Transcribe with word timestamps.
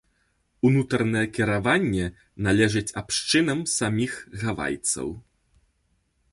Унутранае 0.69 1.21
кіраванне 1.35 2.07
належыць 2.47 2.93
абшчынам 3.03 3.59
саміх 3.77 4.13
гавайцаў. 4.45 5.07